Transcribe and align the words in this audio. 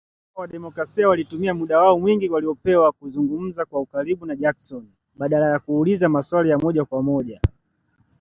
Wana 0.35 0.35
Chama 0.35 0.41
wa 0.41 0.47
demokrasia 0.47 1.09
walitumia 1.09 1.53
muda 1.53 1.79
wao 1.79 1.99
mwingi 1.99 2.29
waliopewa 2.29 2.91
kuzungumza 2.91 3.65
kwa 3.65 3.79
ukaribu 3.81 4.25
na 4.25 4.35
Jackson, 4.35 4.87
badala 5.15 5.49
ya 5.51 5.59
kuuliza 5.59 6.09
maswali 6.09 6.49
ya 6.49 6.57
moja 6.57 6.85
kwa 6.85 7.03
moja. 7.03 7.41